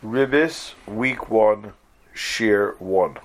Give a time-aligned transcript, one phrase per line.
[0.00, 1.72] Ribis, week one,
[2.14, 3.16] shiur one.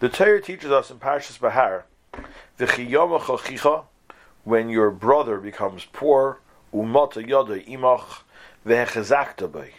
[0.00, 1.86] The Torah teaches us in Parshas Bahar,
[4.44, 6.40] when your brother becomes poor,
[6.74, 8.20] umata yada imach
[8.66, 9.70] vehechazakta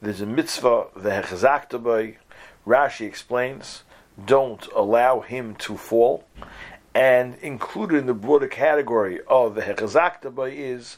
[0.00, 2.16] There's a mitzvah vehechazakta
[2.66, 3.82] Rashi explains,
[4.24, 6.24] don't allow him to fall.
[6.94, 10.96] And included in the broader category of vehechazakta is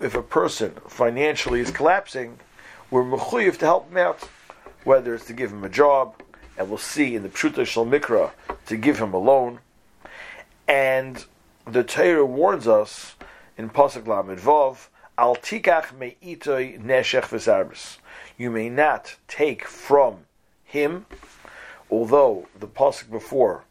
[0.00, 2.38] if a person financially is collapsing,
[2.90, 4.28] we're mechuyev to help him out,
[4.84, 6.14] whether it's to give him a job,
[6.58, 8.32] and we'll see in the Pshuta Shal Mikra
[8.66, 9.60] to give him a loan.
[10.66, 11.24] And
[11.66, 13.14] the Torah warns us
[13.56, 17.98] in Pasuk Lamed Vav, Al tikach me'itoy neshech v'sarbis.
[18.36, 20.24] You may not take from
[20.64, 21.06] him,
[21.90, 23.64] although the Pasuk before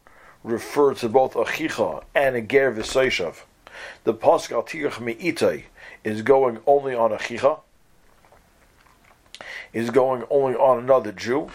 [0.44, 3.42] referred to both Achicha and a Ger v'soishav.
[4.04, 5.64] The Pasuk Al tikach me'itoy
[6.04, 7.60] is going only on Achicha,
[9.72, 11.50] is going only on another Jew,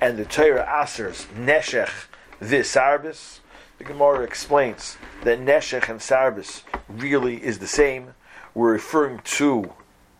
[0.00, 2.06] and the Torah asers neshech
[2.40, 3.38] visarbis.
[3.78, 8.14] The Gemara explains that neshech and sarbis really is the same.
[8.54, 9.72] We're referring to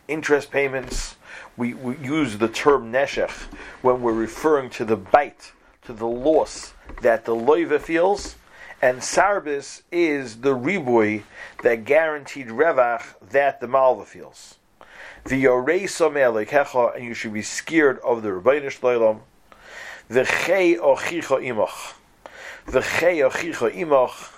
[0.09, 1.17] interest payments.
[1.57, 3.31] We, we use the term neshech
[3.83, 5.53] when we're referring to the bite,
[5.85, 8.37] to the loss that the loiva feels,
[8.81, 11.23] and sarbis is the ribui
[11.63, 14.57] that guaranteed revach that the malva feels.
[15.25, 19.21] The Yorei and you should be scared of the Leilam.
[20.09, 21.95] The Chei Ochicha Imach.
[22.67, 24.33] The Chei Ochicha Imach.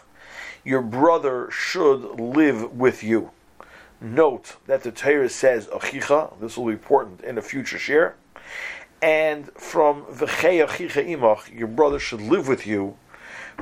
[0.63, 3.31] Your brother should live with you.
[3.99, 6.39] Note that the Torah says Ochicha.
[6.39, 8.13] This will be important in a future shiur.
[9.01, 12.97] And from the V'chei Ochicha Imach, your brother should live with you.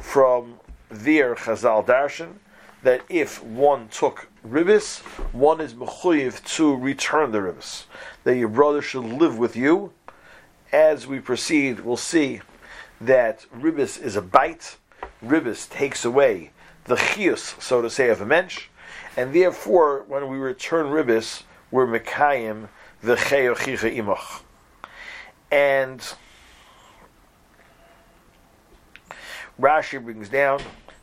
[0.00, 2.34] From there, Chazal Darshan
[2.82, 5.00] that if one took ribis,
[5.32, 7.84] one is mechuyev to return the ribis.
[8.24, 9.92] That your brother should live with you.
[10.72, 12.40] As we proceed, we'll see
[13.00, 14.76] that ribis is a bite.
[15.24, 16.50] Ribis takes away
[16.84, 18.68] the chius, so to say, of a mensch,
[19.16, 22.68] and therefore, when we return ribis, we're mekayim
[23.02, 24.42] the cheyochicha imach.
[25.50, 26.00] And
[29.60, 30.60] Rashi brings down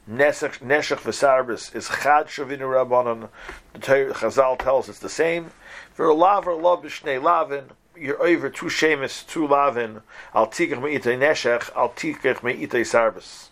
[0.09, 3.30] Neshech v'sarbis is chad shavinu rabbanon.
[3.74, 5.52] The Chazal tells it's the same.
[5.94, 7.66] For laver love b'shnei lavin,
[7.96, 10.02] you're over two shemis, two lavin.
[10.34, 13.50] Al tikach me'itay neshech, al tikach me'itay sarbis.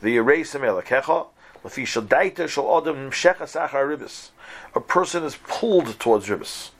[0.00, 1.28] The eresim elakecha,
[1.64, 4.30] lefi shadaita shal adam nimshechas achar ribis.
[4.74, 6.70] A person is pulled towards ribis.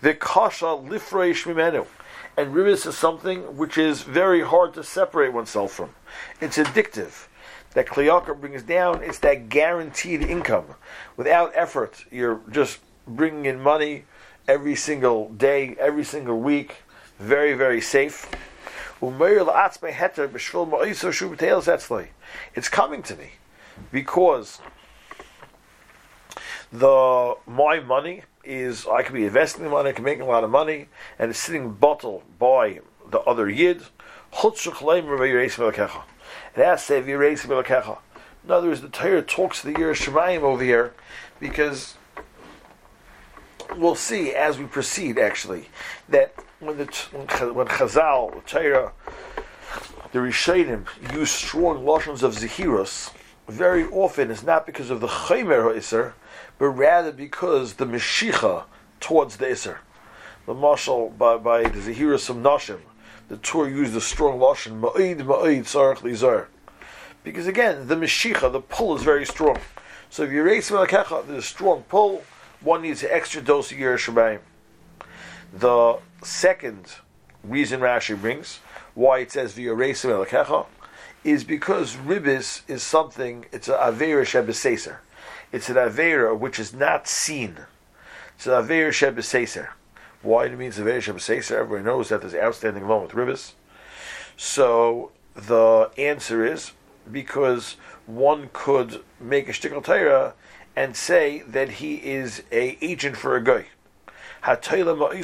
[0.00, 1.86] The kasha lifrei shmimenu.
[2.38, 5.90] And ribis is something which is very hard to separate oneself from.
[6.40, 7.26] It's addictive
[7.74, 10.66] that Kli Yakar brings down, it's that guaranteed income.
[11.16, 14.04] Without effort, you're just bringing in money
[14.46, 16.76] every single day, every single week,
[17.18, 18.28] very, very safe.
[22.54, 23.30] It's coming to me
[23.90, 24.60] because
[26.72, 30.44] the my money is I could be investing the money, I can make a lot
[30.44, 33.82] of money, and it's sitting bottled by the other yid.
[36.56, 40.92] In other words, the Torah talks to the Yer Shemayim over here
[41.38, 41.96] because
[43.76, 45.18] we'll see as we proceed.
[45.18, 45.68] Actually,
[46.08, 46.84] that when the
[47.54, 48.92] when Chazal, the Torah,
[50.12, 53.12] the Rishonim use strong lashons of zehirus,
[53.48, 56.14] very often it's not because of the chaymer iser,
[56.58, 58.64] but rather because the meshicha
[59.00, 59.80] towards the iser.
[60.46, 62.80] The marshal by, by the zehirus of nashim
[63.28, 66.46] the Torah used a strong lashon, ma'id ma'id sarach lizar.
[67.24, 69.58] Because again, the meshicha, the pull is very strong.
[70.10, 72.22] So if you raise malakecha, there's a strong pull,
[72.60, 74.40] one needs an extra dose of Yerushalayim.
[75.52, 76.86] The second
[77.44, 78.60] reason Rashi brings
[78.94, 80.66] why it says v'yaresim elakecha
[81.24, 83.46] is because ribis is something.
[83.52, 84.96] It's an avera shebeseser.
[85.52, 87.58] It's an avera which is not seen.
[88.36, 89.68] It's an avera shebeseser.
[90.22, 91.52] Why it means the Avera Shabbaseser?
[91.52, 93.54] Everybody knows that there's outstanding loan with Ribis.
[94.36, 96.72] So the answer is
[97.10, 97.76] because
[98.06, 100.34] one could make a shtickle Torah
[100.76, 103.66] and say that he is a agent for a guy.
[104.44, 105.22] Only the Rebbeinu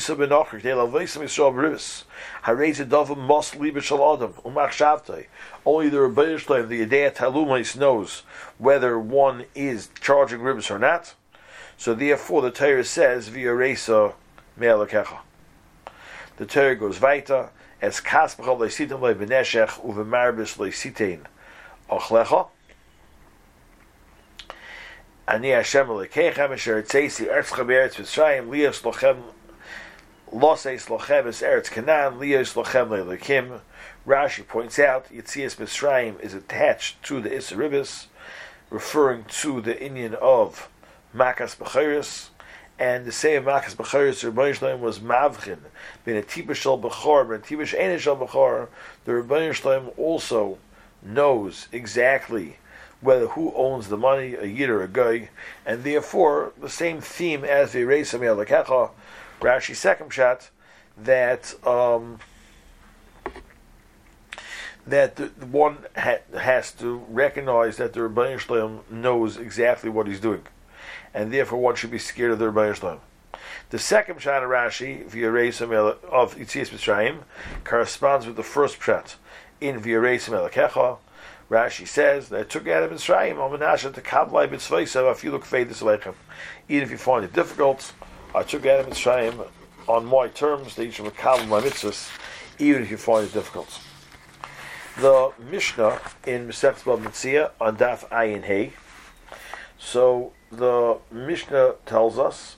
[6.39, 8.23] Shalom, the Yedei Talumais, knows
[8.59, 11.15] whether one is charging ribis or not.
[11.77, 14.13] So therefore, the Torah says via resa
[14.59, 15.19] me'alakecha.
[16.37, 17.51] The Torah goes weiter,
[17.81, 21.21] as kasbachal leisitim le beneshech uvemarbis leisitein
[21.91, 22.49] ochlecha.
[25.27, 29.23] Ani Hashem lekechem asher tzeisi eretz chaberetz v'tzrayim lias lochem
[30.33, 33.61] Losei Slochem is Eretz Canaan, Leo Slochem Le'Lekim.
[34.07, 38.07] Rashi points out Yitzias Mitzrayim is attached to the Isseribis,
[38.69, 40.69] referring to the Indian of
[41.17, 42.29] Makas Bechiris,
[42.79, 45.59] and the same Makas Bechiris, Rabbi Shalom was Mavchin,
[46.05, 48.69] bin a Tiba Shal Bechor, bin a Tiba She'ene Shal Bechor.
[49.05, 50.59] The Rabbi Shalom also
[51.03, 52.59] knows exactly
[53.01, 55.31] whether who owns the money, a yid or a guy,
[55.65, 58.91] and therefore the same theme as the Reisa Me'alakecha,
[59.41, 60.51] Rashi second shot,
[60.97, 62.19] that um,
[64.87, 70.07] that the, the one ha- has to recognize that the Rebbeinu Shalom knows exactly what
[70.07, 70.43] he's doing,
[71.15, 73.01] and therefore one should be scared of the Rebbeinu Shalom.
[73.71, 75.73] The second pshat of Rashi, V'yareisam
[76.05, 77.19] of Yitzias Mitzrayim,
[77.65, 79.17] corresponds with the first pshat
[79.61, 80.99] in V'yareisam Elakecha.
[81.51, 86.15] Rashi says that it took Adam Mitzrayim on Menashe to kablai you look fadis lechem.
[86.69, 87.93] Even if you find it difficult,
[88.35, 89.47] I took Adam Mitzrayim
[89.89, 90.77] on my terms.
[90.77, 92.11] They should kabel my mitzvahs,
[92.59, 93.81] even if you find it difficult.
[95.01, 98.73] The Mishnah in Masechet Bava Metzia on Daf Ayin Hey.
[99.79, 102.57] So the Mishnah tells us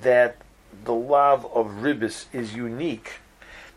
[0.00, 0.36] that
[0.84, 3.14] the love of ribis is unique.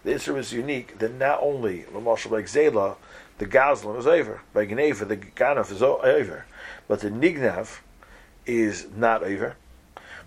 [0.04, 2.95] The Isra is unique that not only Lamashal like Zela,
[3.38, 4.42] the Gazlan is over.
[4.54, 6.45] By Gneva, the Ganaf is over.
[6.88, 7.80] But the Nignav
[8.45, 9.56] is not over.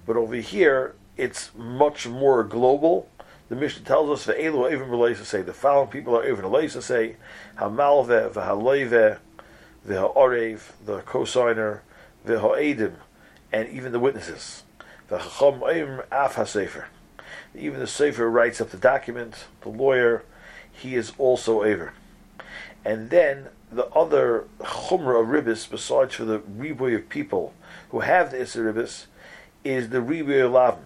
[0.07, 3.09] But over here, it's much more global.
[3.49, 6.43] The Mishnah tells us the Elu even relates to say the following people are even
[6.43, 7.17] relates to say
[7.59, 9.19] Hamalve, V'Haleve,
[9.87, 11.81] V'Ha'orev, the cosigner,
[12.26, 12.94] V'Ha'edim,
[13.52, 14.64] and even the witnesses.
[15.11, 16.84] V'Chacham Eim Af HaSefer.
[17.55, 20.25] Even the Sefer writes up the document, the lawyer,
[20.70, 21.94] he is also aver.
[22.84, 27.55] And then the other chumrah of ribis, besides for the riboy of people
[27.90, 29.06] who have the Isser ribis,
[29.64, 30.84] is the riboy of lavim.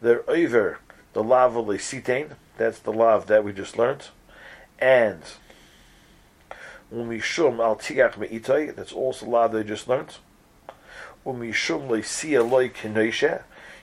[0.00, 0.78] They're over
[1.14, 4.08] the lav of sitain, that's the lav that we just learned,
[4.78, 5.22] and
[6.92, 10.16] umishum al tigach me'itai, that's also the lav they just learned.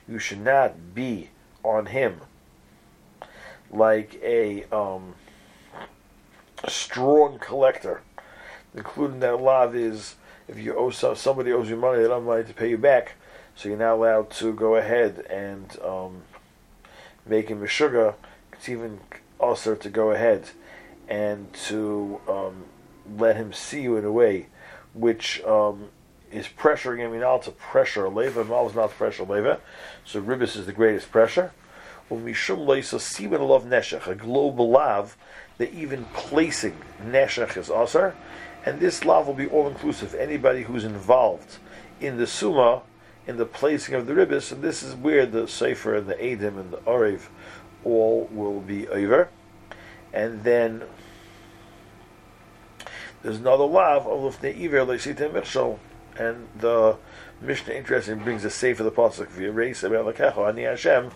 [0.08, 1.30] You should not be
[1.64, 2.20] on him
[3.70, 5.14] like a um,
[6.68, 8.02] strong collector,
[8.74, 10.16] including that lav is
[10.48, 13.14] if you owe some, somebody owes you money, they don't mind to pay you back,
[13.54, 16.22] so you're not allowed to go ahead and um,
[17.24, 18.14] make him a sugar.
[18.52, 19.00] It's even
[19.40, 20.50] also to go ahead
[21.08, 22.64] and to um,
[23.18, 24.46] let him see you in a way
[24.94, 25.88] which um,
[26.32, 27.14] is pressuring him.
[27.14, 28.44] You know, it's a pressure leva.
[28.44, 29.60] Mal is not pressure leva,
[30.04, 31.52] so ribis is the greatest pressure.
[32.08, 35.16] When we Mishum leisa siman love neshech, a global lav
[35.58, 38.14] that even placing neshech is asar,
[38.64, 40.14] and this lav will be all inclusive.
[40.14, 41.58] Anybody who's involved
[42.00, 42.82] in the summa,
[43.26, 46.58] in the placing of the ribis, and this is where the sefer and the edim
[46.58, 47.28] and the arev
[47.84, 49.28] all will be over,
[50.12, 50.82] and then
[53.22, 55.78] there's another lav of lufnei iver leisita mitchell,
[56.16, 56.96] and the
[57.40, 61.10] Mishnah interesting brings a sefer the pasuk v'yareis ani Hashem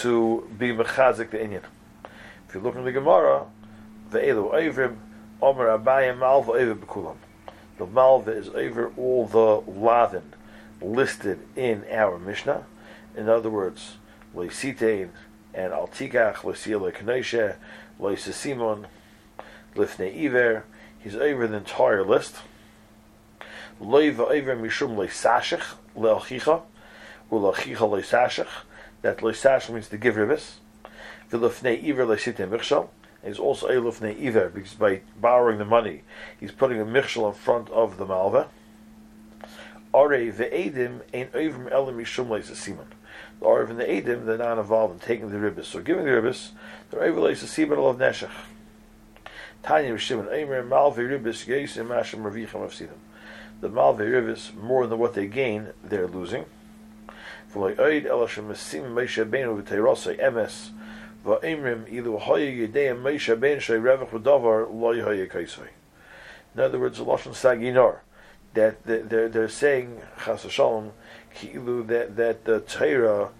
[0.00, 1.64] to be mechazik the Inyan.
[2.48, 3.46] If you look in the Gemara,
[4.10, 4.96] the Elu Avrim,
[5.42, 7.16] Omer Abayim Malva Over Bekulam.
[7.78, 10.32] The Malva is over all the Lavin
[10.80, 12.64] listed in our Mishnah.
[13.16, 13.96] In other words,
[14.34, 15.10] Leisitein
[15.54, 17.56] and Altikach, Leisil Lekneshe,
[18.00, 18.86] Leisisimon,
[19.74, 20.64] Lifnei Iver.
[20.98, 22.36] He's over the entire list.
[23.80, 26.62] Loiva over Mishum Leisashich, Lealchicha,
[27.30, 28.48] Ulachicha Leisashich
[29.06, 30.54] that loisash means to give ribis.
[31.30, 32.88] V'lefnei iver leisitim michshal.
[33.24, 36.02] He's also a lefnei iver because by borrowing the money,
[36.38, 38.48] he's putting a michshal in front of the malva.
[39.94, 42.86] Are ve'edim ein ovim elam mishum leisasiman.
[43.38, 45.66] The Arev and the Edim, they're not involved in taking the ribis.
[45.66, 46.50] So giving the ribis,
[46.90, 48.30] they're able to siman of neshach.
[49.62, 52.98] Tanya Rishimon Eimer Malve ribis Yesim Mashim Ravicham Afsidim.
[53.60, 56.44] The Malve ribis, more than what they gain, they're losing.
[57.54, 57.74] In other
[66.78, 67.98] words, Lashon Saginar,
[68.54, 70.92] that they're, they're saying, Chas Shalom,
[71.42, 73.30] that, that the Torah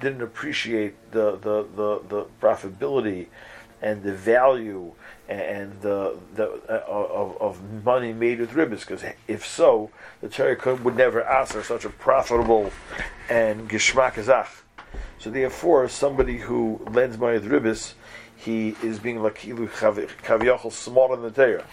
[0.00, 3.26] didn't appreciate the, the, the, the profitability
[3.82, 4.92] and the value
[5.28, 8.80] and the, the uh, of, of money made with ribbis.
[8.80, 9.90] Because if so,
[10.20, 12.72] the Torah would never ask for such a profitable
[13.28, 14.48] and gishmak azach.
[15.18, 17.94] So therefore, somebody who lends money with ribbis,
[18.36, 21.64] he is being lakilu kaviyachol smaller than the Torah.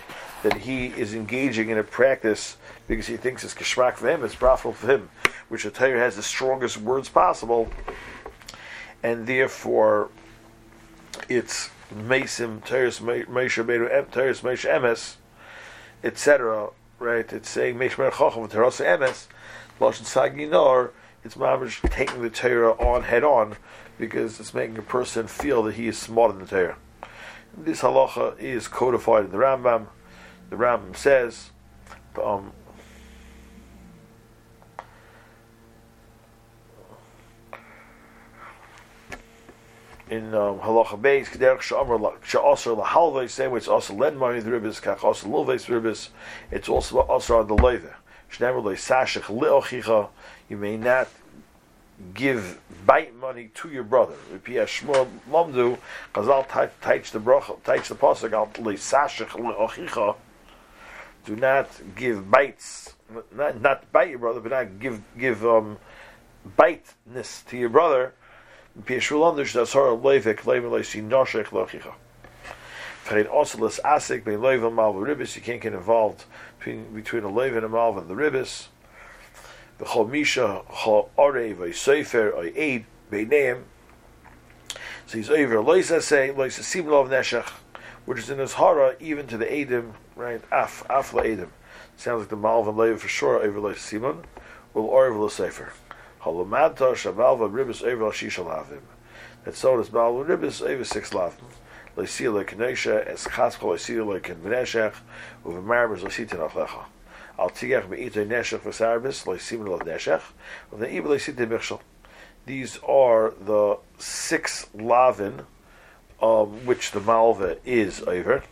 [0.41, 2.57] That he is engaging in a practice
[2.87, 5.09] because he thinks it's gishmak for him, it's profitable for him,
[5.49, 7.69] which the Torah has the strongest words possible,
[9.03, 10.09] and therefore
[11.29, 15.15] it's Mesim, Teres Meisha Beru, Teres Meisha Emes,
[16.03, 16.69] etc.
[16.99, 17.31] Right?
[17.31, 19.27] It's saying Meish Mer Chacham, Teres Emes,
[19.79, 20.91] Lashon Saginor,
[21.23, 23.55] it's mamish taking the Torah on head on
[23.97, 26.77] because it's making a person feel that he is smarter than the Torah.
[27.55, 29.87] This halacha is codified in the Rambam.
[30.49, 31.51] The Rambam says,
[32.21, 32.51] um,
[40.13, 44.51] in um, halacha beis kederach she'amar she'aser lahalvei same way it's also lend money the
[44.51, 46.09] ribbis kach also lulveis ribbis
[46.51, 47.95] it's also also on the leiva
[48.31, 50.09] shnever le sashich leochicha
[50.49, 51.07] you may not
[52.13, 54.15] give bite money to your brother.
[54.43, 55.77] Pia Shmuel Lamdu,
[56.13, 60.15] Chazal teach the brach, teach the pasuk al leisashich leochicha.
[61.25, 62.95] Do not give bites,
[63.33, 65.77] not not bite your brother, but not give give um
[66.57, 68.13] biteness to your brother.
[68.75, 69.07] You can't
[75.61, 76.25] get involved
[76.57, 78.67] between between a leiv and a malva and the ribis.
[79.79, 83.63] V'chol misha chol orev oy sefer oy eid beineim.
[85.05, 87.51] So he's over loisa say loisa simlov neshach,
[88.05, 91.49] which is in his hara even to the edim right af af la edim.
[91.95, 94.25] Sounds like the malva leiv for sure over loisa simon.
[94.73, 95.29] Will orev la
[96.23, 96.29] sefer.
[96.29, 98.81] Halomata shamalva ribis over shisha lavim.
[99.43, 101.45] That so does malva ribis over six lavim.
[101.95, 104.95] Loisia le kenesha es chaskol loisia le ken v'neshach
[105.45, 106.85] uv'marbers loisitin achlecha.
[107.37, 110.21] Al tigach be'itay neshech v'sarbis, loy simen lo neshech,
[110.71, 111.81] of the ibel loy michshel.
[112.45, 115.45] These are the six lavin,
[116.21, 118.43] um, which the malva is over.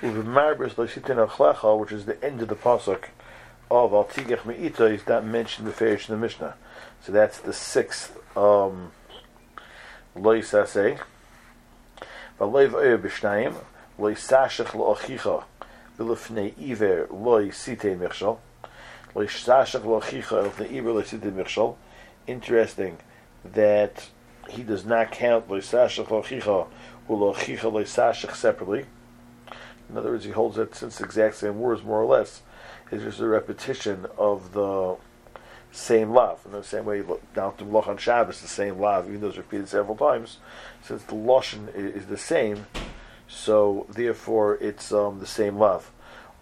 [0.00, 3.08] Uvimarbis loy sitin achlecha, which is the end of the pasuk
[3.70, 4.08] of Al
[4.44, 6.54] me'itay, is not mentioned beferish in the Mishnah.
[7.02, 8.92] So that's the sixth um,
[10.14, 11.00] loy saseh.
[12.38, 13.54] V'loy v'oyer b'shnayim,
[13.98, 14.94] loy sashech lo
[15.98, 18.38] Bilifnei Iver loy site michshol.
[19.14, 21.76] Loy shashach lo chicha ilfnei Iver loy site michshol.
[22.26, 22.98] Interesting
[23.44, 24.08] that
[24.50, 26.66] he does not count loy sashach lo chicha
[27.08, 28.84] lo chicha loy sashach separately.
[29.88, 32.42] In other words, he holds that since the exact same words, more or less,
[32.90, 34.96] is just a repetition of the
[35.72, 36.40] same lav.
[36.44, 37.02] In the same way,
[37.34, 40.38] down to Loch on Shabbos, the same lav, even though it's repeated several times,
[40.82, 42.66] since the Lashon is the same,
[43.28, 45.90] so therefore it's um, the same love.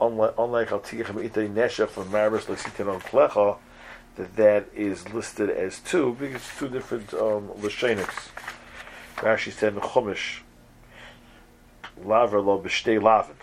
[0.00, 3.58] Unlike al neshech from maris lesitin on klecha,
[4.16, 8.28] that that is listed as two because it's two different um, l'sheniks.
[9.16, 10.40] Rashi said in Chumash,
[12.04, 13.36] laver lo b'shtei lavin.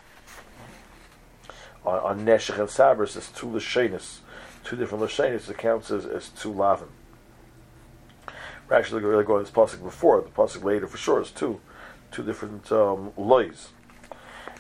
[1.86, 4.20] On, on neshech and sabers, it's two l'shenis,
[4.64, 5.50] two different l'shenis.
[5.50, 6.90] It counts as, as two lavin.
[8.70, 11.60] Rashi really going this pasuk before the pasuk later for sure is two
[12.12, 13.70] two different um, loys.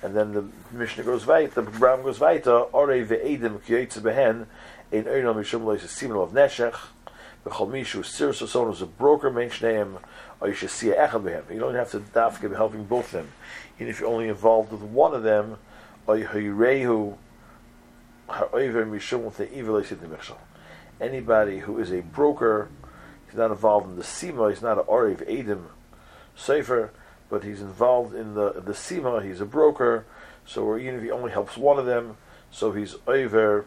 [0.04, 4.48] And then the Mishnah goes weiter, the Ram goes weiter, Ore ve'edim kiyetze behen,
[4.92, 6.78] in Eino Mishum lois a simen of neshech,
[7.46, 10.02] v'chol mishu sir, so someone who's a broker, main shneim,
[10.40, 11.54] or you should see a echad behem.
[11.54, 13.32] You don't have to dafke be helping both of them.
[13.78, 15.58] Even if you're only involved with one of them,
[16.08, 17.18] evil.
[21.00, 22.70] Anybody who is a broker,
[23.26, 25.66] he's not involved in the sima, he's not an Orev Edim
[26.36, 26.92] Sefer,
[27.30, 29.26] but he's involved in the the sima.
[29.26, 30.06] He's a broker,
[30.46, 32.18] so even if he only helps one of them,
[32.52, 33.66] so he's over.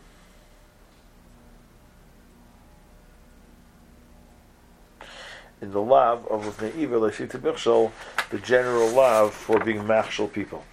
[5.60, 7.92] In the lav of the Neiva
[8.30, 10.64] the general lav for being machshel people,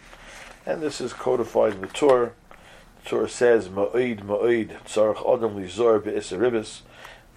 [0.66, 2.32] and this is codified in the Torah.
[3.04, 6.82] The Torah says ma'id ma'id tzarich adam lizor be'isaribis.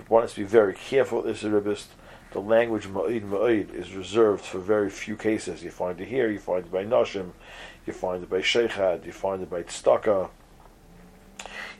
[0.08, 1.86] One has to be very careful with isaribis
[2.34, 5.62] the language ma'id ma'id is reserved for very few cases.
[5.62, 7.30] You find it here, you find it by Nashim,
[7.86, 10.30] you find it by Sheikhad, you find it by Tztaka,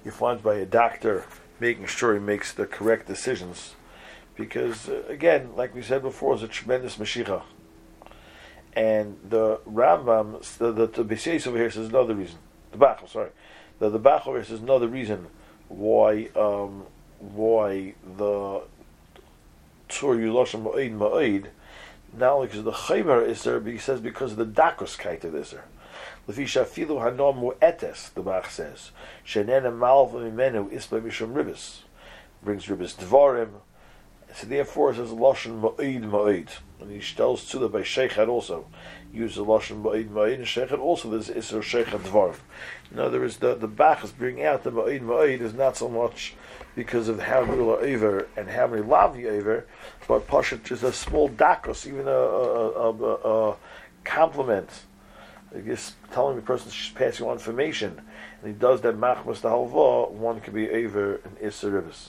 [0.05, 1.25] you find it by a doctor
[1.59, 3.75] making sure he makes the correct decisions.
[4.37, 7.43] Because, uh, again, like we said before, it's a tremendous Mashiach.
[8.77, 12.39] And the Rambam, the, the, the over here says another reason.
[12.73, 13.31] The Bachel, sorry.
[13.79, 15.29] The, the Bachel over here says another reason
[15.69, 16.85] why um,
[17.19, 18.63] why the
[19.89, 21.47] Tur Yuloshim Ma'id Ma'id,
[22.17, 25.33] not only because the Chaymer is there, but he says because of the Dakos Kaita
[25.35, 25.65] is there.
[26.29, 28.91] Lefisha filu hanom mu'etes, the Bach says.
[29.27, 31.81] Shenena malva mimenu isba mishum ribis.
[32.43, 33.51] Brings ribis dvarim.
[34.35, 36.49] So therefore, it says lashon ma'id ma'id,
[36.81, 38.67] and he tells to the by sheikhet also.
[39.13, 41.09] Use the lashon ma'id ma'id and sheikhet also.
[41.09, 42.39] There's iser sheikhet dvarim.
[42.91, 45.89] In other words, the the Bach is bringing out the ma'id ma'id is not so
[45.89, 46.35] much
[46.75, 49.67] because of how many over and how many lavi over,
[50.09, 53.57] but pashat just a small dakos, even a, a, a, a
[54.03, 54.69] compliment.
[55.55, 58.01] I guess telling the person she's passing on information,
[58.43, 62.09] and he does that machmas the halva, one could be over and iser ribis.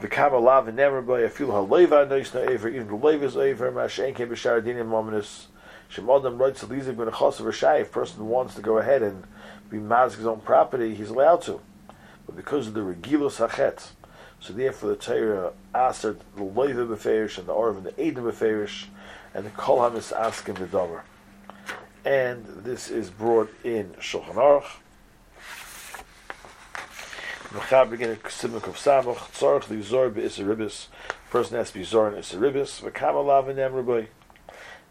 [0.00, 3.36] The kamalav and never by a few haleva nice na over even the leva is
[3.36, 3.72] over.
[3.72, 5.46] Mashen came b'shar dinim mominus.
[5.90, 9.02] Shemadam writes to lizik ben a chos of a if person wants to go ahead
[9.02, 9.24] and
[9.70, 11.60] be mazik his own property he's allowed to.
[12.26, 13.90] But because of the regilus hachet
[14.40, 18.86] so therefore the Torah answered the leva beferish and the orv and the edim beferish
[19.34, 21.02] and the kol hamis asking the dover
[22.04, 24.76] and this is brought in Shulchan Aruch
[27.56, 30.88] Mechaber Simuk of Samach Tzarech the Zor be'Isaribis.
[31.30, 32.82] Person has to be Zor and Isaribis.
[32.82, 34.08] V'Kamalav and Emrabai.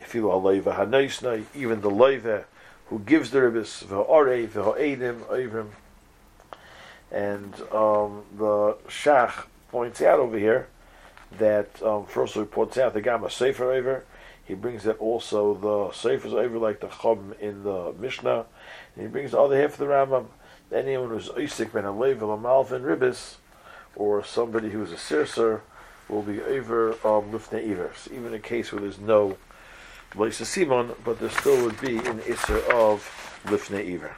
[0.01, 2.45] If you are Leiva Hanoisnai, even the Leiva
[2.87, 5.69] who gives the ribis v'Orei v'Ho'edim Oivrim.
[7.11, 10.67] And um, the Shach points out over here
[11.37, 14.05] that um, first he points out the Gamma Sefer over.
[14.43, 18.45] He brings that also the Sefer over like the Chum in the Mishnah.
[18.95, 20.25] And he brings the other half of the Rambam
[20.75, 23.35] anyone who's Isaac ben Alev Malvin Ribis,
[23.95, 25.61] or somebody who's a Sirser,
[26.09, 29.37] will be over um, Lifnei Ivers, even a case where there's no
[30.13, 34.15] Leisa Simon, but there still would be an Isser of Lifnei Iver.